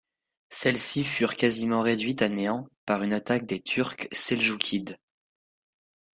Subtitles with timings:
[0.49, 4.97] Celles-ci furent quasiment réduites à néant par une attaque des turcs seljoukides.